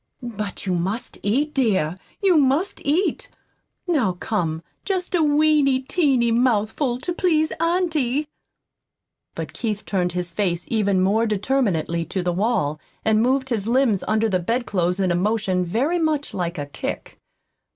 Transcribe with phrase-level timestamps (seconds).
[0.23, 3.29] But you must eat, dear, you must eat.
[3.87, 8.27] Now, come, just a weeny, teeny mouthful to please auntie!"
[9.35, 14.03] But Keith turned his face even more determinedly to the wall, and moved his limbs
[14.07, 17.19] under the bed clothes in a motion very much like a kick.